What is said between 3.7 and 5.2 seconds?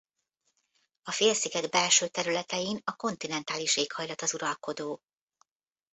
éghajlat az uralkodó.